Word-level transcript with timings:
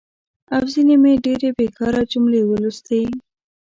او 0.55 0.63
ځینې 0.73 0.95
مې 1.03 1.13
ډېرې 1.25 1.49
بېکاره 1.57 2.01
جملې 2.11 2.41
ولوستي. 2.45 3.03